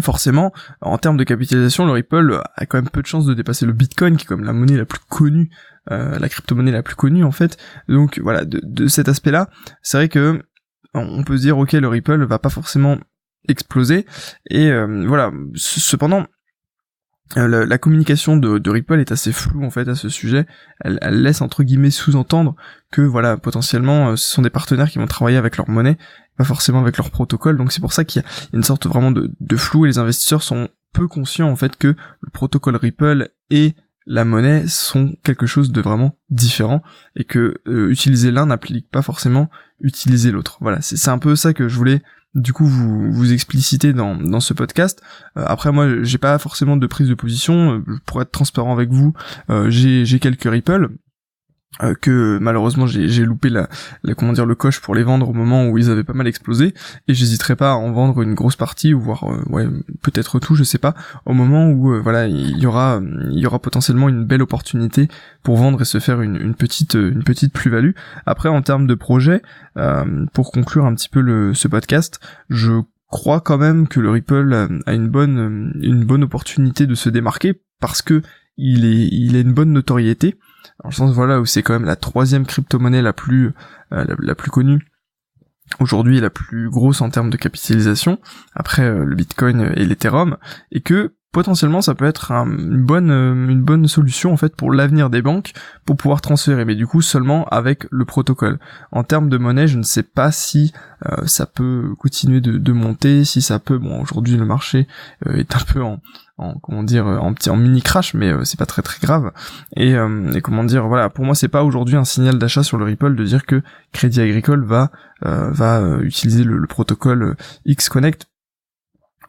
forcément, 0.01 0.53
en 0.79 0.97
termes 0.97 1.17
de 1.17 1.25
capitalisation, 1.25 1.85
le 1.85 1.91
Ripple 1.91 2.41
a 2.55 2.65
quand 2.65 2.77
même 2.77 2.89
peu 2.89 3.01
de 3.01 3.07
chances 3.07 3.25
de 3.25 3.33
dépasser 3.33 3.65
le 3.65 3.73
Bitcoin, 3.73 4.15
qui 4.15 4.23
est 4.23 4.27
comme 4.27 4.45
la 4.45 4.53
monnaie 4.53 4.77
la 4.77 4.85
plus 4.85 5.01
connue, 5.09 5.49
euh, 5.91 6.17
la 6.17 6.29
crypto-monnaie 6.29 6.71
la 6.71 6.83
plus 6.83 6.95
connue 6.95 7.25
en 7.25 7.31
fait. 7.31 7.57
Donc 7.89 8.19
voilà, 8.19 8.45
de, 8.45 8.87
cet 8.87 9.09
aspect-là, 9.09 9.49
c'est 9.81 9.97
vrai 9.97 10.09
que 10.09 10.41
on 10.93 11.23
peut 11.23 11.37
se 11.37 11.41
dire 11.41 11.57
ok, 11.57 11.73
le 11.73 11.87
Ripple 11.87 12.23
va 12.25 12.39
pas 12.39 12.49
forcément 12.49 12.97
exploser. 13.49 14.05
Et 14.49 14.71
euh, 14.71 15.05
voilà, 15.07 15.31
cependant, 15.55 16.25
euh, 17.37 17.65
la, 17.65 17.77
communication 17.77 18.37
de, 18.37 18.69
Ripple 18.69 18.99
est 18.99 19.11
assez 19.11 19.31
floue 19.31 19.63
en 19.63 19.69
fait 19.69 19.87
à 19.87 19.95
ce 19.95 20.09
sujet. 20.09 20.45
Elle, 20.79 20.99
laisse 21.21 21.41
entre 21.41 21.63
guillemets 21.63 21.91
sous-entendre 21.91 22.55
que 22.91 23.01
voilà 23.01 23.37
potentiellement 23.37 24.09
euh, 24.09 24.15
ce 24.15 24.29
sont 24.29 24.41
des 24.41 24.49
partenaires 24.49 24.89
qui 24.89 24.99
vont 24.99 25.07
travailler 25.07 25.37
avec 25.37 25.57
leur 25.57 25.69
monnaie, 25.69 25.97
pas 26.37 26.43
forcément 26.43 26.81
avec 26.81 26.97
leur 26.97 27.09
protocole. 27.09 27.57
Donc 27.57 27.71
c'est 27.71 27.81
pour 27.81 27.93
ça 27.93 28.03
qu'il 28.03 28.21
y, 28.21 28.25
a 28.25 28.27
une 28.53 28.63
sorte 28.63 28.85
vraiment 28.87 29.11
de, 29.11 29.31
flou 29.55 29.85
et 29.85 29.89
les 29.89 29.97
investisseurs 29.97 30.43
sont 30.43 30.69
peu 30.93 31.07
conscients 31.07 31.49
en 31.49 31.55
fait 31.55 31.77
que 31.77 31.87
le 31.87 32.29
protocole 32.31 32.75
Ripple 32.75 33.29
et 33.49 33.75
la 34.05 34.25
monnaie 34.25 34.67
sont 34.67 35.15
quelque 35.23 35.45
chose 35.45 35.71
de 35.71 35.79
vraiment 35.79 36.17
différent 36.29 36.81
et 37.15 37.23
que 37.23 37.55
euh, 37.67 37.89
utiliser 37.89 38.31
l'un 38.31 38.47
n'implique 38.47 38.89
pas 38.89 39.01
forcément 39.01 39.49
utiliser 39.79 40.31
l'autre. 40.31 40.57
Voilà, 40.61 40.81
c'est 40.81 41.09
un 41.09 41.17
peu 41.17 41.35
ça 41.35 41.53
que 41.53 41.67
je 41.67 41.75
voulais 41.77 42.01
du 42.35 42.53
coup 42.53 42.65
vous 42.65 43.11
vous 43.11 43.33
explicitez 43.33 43.93
dans, 43.93 44.15
dans 44.15 44.39
ce 44.39 44.53
podcast. 44.53 45.01
Euh, 45.37 45.43
après 45.45 45.71
moi 45.71 46.03
j'ai 46.03 46.17
pas 46.17 46.37
forcément 46.39 46.77
de 46.77 46.87
prise 46.87 47.09
de 47.09 47.15
position, 47.15 47.83
euh, 47.87 47.99
pour 48.05 48.21
être 48.21 48.31
transparent 48.31 48.73
avec 48.73 48.89
vous, 48.89 49.13
euh, 49.49 49.69
j'ai 49.69 50.19
quelques 50.19 50.49
Ripple 50.49 50.89
euh, 51.81 51.95
que 51.95 52.37
malheureusement 52.41 52.85
j'ai 52.85 53.23
loupé 53.23 53.47
la, 53.49 53.69
comment 54.17 54.33
dire 54.33 54.45
le 54.45 54.55
coche 54.55 54.81
pour 54.81 54.93
les 54.93 55.03
vendre 55.03 55.29
au 55.29 55.33
moment 55.33 55.69
où 55.69 55.77
ils 55.77 55.89
avaient 55.89 56.03
pas 56.03 56.13
mal 56.13 56.27
explosé. 56.27 56.73
Et 57.07 57.13
j'hésiterai 57.13 57.55
pas 57.55 57.71
à 57.71 57.75
en 57.75 57.91
vendre 57.91 58.21
une 58.21 58.33
grosse 58.33 58.57
partie 58.57 58.93
ou 58.93 58.99
voir 58.99 59.23
euh, 59.23 59.41
ouais 59.47 59.67
peut-être 60.01 60.39
tout 60.39 60.53
je 60.53 60.65
sais 60.65 60.79
pas. 60.79 60.93
Au 61.25 61.33
moment 61.33 61.69
où 61.69 61.93
euh, 61.93 62.01
voilà 62.01 62.27
il 62.27 62.57
y 62.59 62.65
aura 62.65 62.99
il 63.31 63.39
y 63.39 63.45
aura 63.45 63.59
potentiellement 63.59 64.09
une 64.09 64.25
belle 64.25 64.41
opportunité 64.41 65.07
pour 65.43 65.55
vendre 65.55 65.81
et 65.81 65.85
se 65.85 65.99
faire 65.99 66.21
une, 66.21 66.35
une 66.35 66.55
petite 66.55 66.95
une 66.95 67.23
petite 67.23 67.53
plus-value. 67.53 67.91
Après 68.25 68.49
en 68.49 68.61
termes 68.61 68.85
de 68.85 68.95
projet 68.95 69.41
pour 70.33 70.51
conclure 70.51 70.85
un 70.85 70.93
petit 70.93 71.09
peu 71.09 71.21
le 71.21 71.53
ce 71.53 71.69
podcast 71.69 72.19
je 72.49 72.81
crois 73.07 73.39
quand 73.39 73.57
même 73.57 73.87
que 73.87 74.01
le 74.01 74.09
Ripple 74.09 74.67
a 74.85 74.93
une 74.93 75.07
bonne 75.07 75.71
une 75.81 76.03
bonne 76.03 76.23
opportunité 76.23 76.85
de 76.85 76.95
se 76.95 77.09
démarquer 77.09 77.61
parce 77.79 78.01
que 78.01 78.21
il 78.57 78.83
est 78.83 79.07
il 79.09 79.37
a 79.37 79.39
une 79.39 79.53
bonne 79.53 79.71
notoriété 79.71 80.35
dans 80.83 80.89
le 80.89 80.93
sens 80.93 81.13
voilà 81.13 81.39
où 81.39 81.45
c'est 81.45 81.63
quand 81.63 81.73
même 81.73 81.85
la 81.85 81.95
troisième 81.95 82.45
crypto-monnaie 82.45 83.01
la 83.01 83.13
plus 83.13 83.53
euh, 83.93 84.05
la, 84.19 84.35
plus 84.35 84.51
connue. 84.51 84.87
Aujourd'hui 85.79 86.19
la 86.19 86.29
plus 86.29 86.69
grosse 86.69 87.01
en 87.01 87.09
termes 87.09 87.29
de 87.29 87.37
capitalisation. 87.37 88.19
Après 88.55 88.83
euh, 88.83 89.03
le 89.03 89.15
Bitcoin 89.15 89.73
et 89.75 89.85
l'Ethereum. 89.85 90.37
Et 90.71 90.81
que 90.81 91.15
potentiellement 91.31 91.81
ça 91.81 91.95
peut 91.95 92.05
être 92.05 92.31
une 92.31 92.83
bonne 92.83 93.11
euh, 93.11 93.47
une 93.47 93.61
bonne 93.61 93.87
solution 93.87 94.33
en 94.33 94.37
fait 94.37 94.55
pour 94.55 94.71
l'avenir 94.71 95.09
des 95.09 95.21
banques 95.21 95.53
pour 95.85 95.95
pouvoir 95.95 96.21
transférer 96.21 96.65
mais 96.65 96.75
du 96.75 96.87
coup 96.87 97.01
seulement 97.01 97.45
avec 97.45 97.85
le 97.89 98.05
protocole. 98.05 98.59
En 98.91 99.03
termes 99.03 99.29
de 99.29 99.37
monnaie 99.37 99.67
je 99.67 99.77
ne 99.77 99.83
sais 99.83 100.03
pas 100.03 100.31
si 100.31 100.73
ça 101.25 101.47
peut 101.47 101.95
continuer 101.97 102.41
de, 102.41 102.59
de, 102.59 102.71
monter 102.73 103.25
si 103.25 103.41
ça 103.41 103.57
peut 103.57 103.79
bon 103.79 104.01
aujourd'hui 104.01 104.37
le 104.37 104.45
marché 104.45 104.87
est 105.25 105.55
un 105.55 105.59
peu 105.65 105.81
en, 105.81 105.99
en 106.41 106.55
comment 106.55 106.83
dire 106.83 107.07
euh, 107.07 107.17
en 107.17 107.33
petit 107.33 107.49
en 107.49 107.55
mini 107.55 107.81
crash 107.81 108.13
mais 108.13 108.31
euh, 108.31 108.43
c'est 108.43 108.57
pas 108.57 108.65
très 108.65 108.81
très 108.81 108.99
grave. 108.99 109.31
Et, 109.75 109.95
euh, 109.95 110.31
et 110.33 110.41
comment 110.41 110.63
dire 110.63 110.87
voilà 110.87 111.09
pour 111.09 111.23
moi 111.23 111.35
c'est 111.35 111.47
pas 111.47 111.63
aujourd'hui 111.63 111.95
un 111.95 112.03
signal 112.03 112.37
d'achat 112.37 112.63
sur 112.63 112.77
le 112.77 112.85
Ripple 112.85 113.15
de 113.15 113.23
dire 113.23 113.45
que 113.45 113.61
Crédit 113.93 114.21
Agricole 114.21 114.65
va 114.65 114.91
va 115.23 115.99
utiliser 116.01 116.43
le, 116.43 116.65
protocole 116.65 117.35
X 117.65 117.89
Connect. 117.89 118.25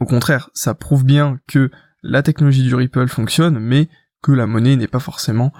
Au 0.00 0.06
contraire 0.06 0.48
ça 0.54 0.74
prouve 0.74 1.04
bien 1.04 1.38
que 1.46 1.70
la 2.02 2.22
technologie 2.22 2.62
du 2.62 2.74
Ripple 2.74 3.08
fonctionne 3.08 3.58
mais 3.58 3.88
que 4.22 4.32
la 4.32 4.46
monnaie 4.46 4.76
n'est 4.76 4.88
pas 4.88 5.00
forcément 5.00 5.52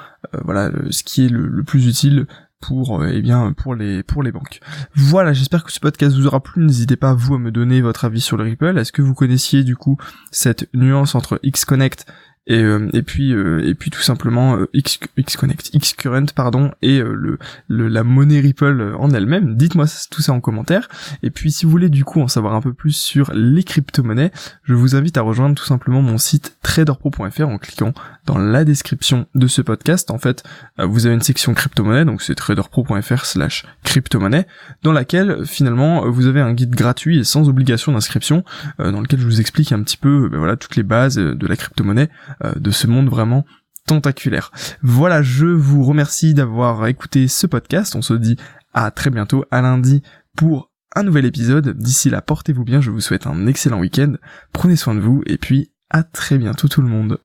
voilà 0.45 0.71
ce 0.91 1.03
qui 1.03 1.27
est 1.27 1.29
le 1.29 1.65
plus 1.65 1.87
utile 1.87 2.27
pour 2.63 3.05
eh 3.05 3.21
bien 3.21 3.53
pour 3.53 3.75
les 3.75 4.03
pour 4.03 4.23
les 4.23 4.33
banques. 4.33 4.61
Voilà, 4.95 5.35
j'espère 5.35 5.65
que 5.65 5.73
ce 5.73 5.81
podcast 5.81 6.17
vous 6.17 6.27
aura 6.27 6.41
plu. 6.41 6.65
N'hésitez 6.65 6.97
pas 6.97 7.13
vous 7.13 7.35
à 7.35 7.39
me 7.39 7.51
donner 7.51 7.83
votre 7.83 8.07
avis 8.07 8.23
sur 8.23 8.39
le 8.39 8.45
Ripple. 8.45 8.79
Est-ce 8.79 8.93
que 8.93 9.03
vous 9.03 9.15
connaissiez 9.15 9.65
du 9.65 9.77
coup 9.77 9.99
cette 10.31 10.73
nuance 10.73 11.15
entre 11.15 11.41
Xconnect 11.45 12.07
et, 12.49 12.61
euh, 12.61 12.89
et 12.93 13.03
puis 13.03 13.33
euh, 13.33 13.65
et 13.65 13.75
puis 13.75 13.91
tout 13.91 14.01
simplement 14.01 14.57
euh, 14.57 14.69
X, 14.73 14.99
Xconnect, 15.17 15.71
Xcurrent 15.77 16.27
pardon 16.35 16.73
et 16.83 16.99
le, 16.99 17.39
le, 17.69 17.89
la 17.89 18.03
monnaie 18.03 18.41
Ripple 18.41 18.95
en 18.99 19.11
elle-même. 19.11 19.57
Dites-moi 19.57 19.87
tout 20.11 20.23
ça 20.23 20.33
en 20.33 20.41
commentaire. 20.41 20.89
Et 21.23 21.31
puis 21.31 21.53
si 21.53 21.65
vous 21.65 21.71
voulez 21.71 21.89
du 21.89 22.05
coup 22.05 22.21
en 22.21 22.29
savoir 22.29 22.55
un 22.55 22.61
peu 22.61 22.73
plus 22.73 22.97
sur 22.97 23.31
les 23.33 23.63
crypto-monnaies, 23.63 24.33
je 24.65 24.75
vous 24.75 24.97
invite 24.97 25.17
à 25.19 25.23
rejoindre 25.23 25.55
tout 25.55 25.65
simplement 25.65 26.03
mon 26.03 26.19
site 26.19 26.57
traderpro.fr 26.63 27.49
en 27.49 27.59
cliquant 27.59 27.95
dans 28.27 28.39
la 28.39 28.65
description 28.65 29.27
de 29.35 29.47
ce 29.47 29.63
podcast. 29.63 30.11
En 30.11 30.19
fait, 30.19 30.43
vous 30.79 31.07
avez 31.07 31.15
une 31.15 31.23
section 31.23 31.55
crypto-monnaie, 31.55 32.05
donc 32.05 32.23
c'est 32.23 32.35
traderpro.fr 32.35 33.25
slash 33.25 33.67
crypto-monnaie, 33.85 34.47
dans 34.83 34.93
laquelle 34.93 35.45
finalement 35.45 36.09
vous 36.09 36.27
avez 36.27 36.41
un 36.41 36.53
guide 36.53 36.75
gratuit 36.75 37.19
et 37.19 37.25
sans 37.25 37.49
obligation 37.49 37.93
d'inscription, 37.93 38.45
dans 38.79 39.01
lequel 39.01 39.21
je 39.21 39.25
vous 39.25 39.41
explique 39.41 39.73
un 39.73 39.83
petit 39.83 39.97
peu 39.97 40.29
ben 40.29 40.39
voilà 40.39 40.57
toutes 40.57 40.77
les 40.77 40.83
bases 40.85 41.17
de 41.17 41.47
la 41.47 41.57
crypto-monnaie 41.57 42.09
euh, 42.31 42.32
de 42.57 42.71
ce 42.71 42.87
monde 42.87 43.09
vraiment 43.09 43.45
tentaculaire. 43.87 44.51
Voilà, 44.83 45.23
je 45.23 45.47
vous 45.47 45.85
remercie 45.85 46.35
d'avoir 46.35 46.87
écouté 46.87 47.29
ce 47.29 47.47
podcast. 47.47 47.97
On 47.97 48.03
se 48.03 48.15
dit 48.15 48.37
à 48.75 48.91
très 48.91 49.11
bientôt, 49.11 49.45
à 49.51 49.61
lundi, 49.61 50.03
pour 50.37 50.71
un 50.95 51.03
nouvel 51.03 51.25
épisode. 51.25 51.77
D'ici 51.77 52.11
là, 52.11 52.23
portez-vous 52.23 52.65
bien, 52.65 52.81
je 52.81 52.91
vous 52.91 53.01
souhaite 53.01 53.27
un 53.27 53.47
excellent 53.47 53.81
week-end, 53.81 54.15
prenez 54.53 54.77
soin 54.77 54.95
de 54.95 55.01
vous, 55.01 55.23
et 55.27 55.39
puis 55.39 55.73
à 55.91 56.03
très 56.03 56.39
bientôt 56.39 56.69
tout 56.69 56.83
le 56.83 56.89
monde. 56.89 57.19